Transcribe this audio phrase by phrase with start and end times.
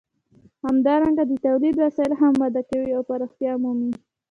[0.65, 3.91] همدارنګه د تولید وسایل هم وده کوي او پراختیا مومي.